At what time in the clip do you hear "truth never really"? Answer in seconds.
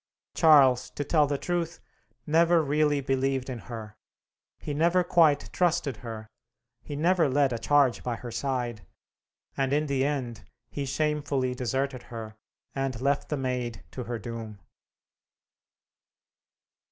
1.37-3.01